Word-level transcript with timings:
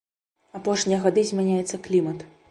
Апошнія 0.59 0.97
гады 1.03 1.23
змяняецца 1.31 1.81
клімат. 1.89 2.25